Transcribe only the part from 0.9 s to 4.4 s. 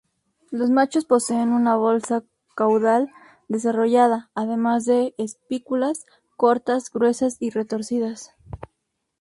poseen una bolsa caudal desarrollada,